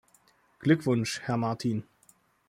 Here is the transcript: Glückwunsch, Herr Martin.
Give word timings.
Glückwunsch, 0.57 1.21
Herr 1.27 1.37
Martin. 1.37 1.83